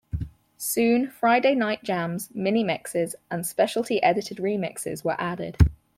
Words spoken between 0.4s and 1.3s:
Soon